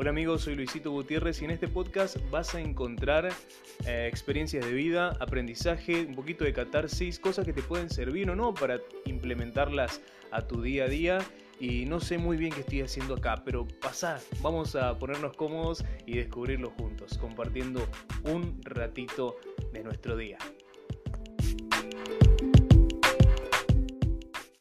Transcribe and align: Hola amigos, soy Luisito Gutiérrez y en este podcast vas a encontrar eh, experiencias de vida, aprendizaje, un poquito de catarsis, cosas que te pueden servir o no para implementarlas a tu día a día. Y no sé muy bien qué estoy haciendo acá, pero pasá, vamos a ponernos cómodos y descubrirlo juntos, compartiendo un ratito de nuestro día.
Hola 0.00 0.10
amigos, 0.10 0.42
soy 0.42 0.54
Luisito 0.54 0.92
Gutiérrez 0.92 1.42
y 1.42 1.44
en 1.44 1.50
este 1.50 1.66
podcast 1.66 2.18
vas 2.30 2.54
a 2.54 2.60
encontrar 2.60 3.30
eh, 3.84 4.06
experiencias 4.08 4.64
de 4.64 4.70
vida, 4.70 5.16
aprendizaje, 5.18 6.06
un 6.06 6.14
poquito 6.14 6.44
de 6.44 6.52
catarsis, 6.52 7.18
cosas 7.18 7.44
que 7.44 7.52
te 7.52 7.62
pueden 7.62 7.90
servir 7.90 8.30
o 8.30 8.36
no 8.36 8.54
para 8.54 8.78
implementarlas 9.06 10.00
a 10.30 10.46
tu 10.46 10.62
día 10.62 10.84
a 10.84 10.88
día. 10.88 11.18
Y 11.58 11.84
no 11.86 11.98
sé 11.98 12.16
muy 12.16 12.36
bien 12.36 12.52
qué 12.52 12.60
estoy 12.60 12.82
haciendo 12.82 13.14
acá, 13.14 13.42
pero 13.44 13.66
pasá, 13.66 14.20
vamos 14.40 14.76
a 14.76 14.96
ponernos 15.00 15.36
cómodos 15.36 15.84
y 16.06 16.18
descubrirlo 16.18 16.70
juntos, 16.70 17.18
compartiendo 17.18 17.84
un 18.22 18.60
ratito 18.62 19.34
de 19.72 19.82
nuestro 19.82 20.16
día. 20.16 20.38